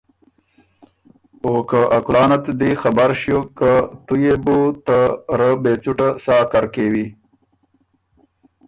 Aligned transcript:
او 1.45 1.51
که 1.69 1.79
ا 1.97 1.99
کُلانت 2.05 2.45
دی 2.59 2.71
خبر 2.81 3.09
ݭیوک 3.19 3.47
که 3.57 3.71
تُو 4.05 4.13
يې 4.23 4.33
بو 4.43 4.57
ته 4.85 4.97
رۀ 5.37 5.49
بې 5.61 5.73
څُټه 5.83 6.09
سا 6.23 6.37
کر 6.51 6.65
کېوی۔ 6.73 7.07